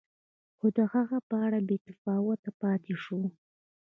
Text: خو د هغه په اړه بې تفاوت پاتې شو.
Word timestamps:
خو 0.57 0.67
د 0.77 0.79
هغه 0.93 1.17
په 1.29 1.35
اړه 1.45 1.59
بې 1.67 1.77
تفاوت 1.87 2.41
پاتې 2.61 2.93
شو. 3.03 3.21